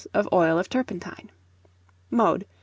of 0.15 0.27
oil 0.33 0.57
of 0.57 0.67
turpentine. 0.67 1.29
Mode. 2.09 2.47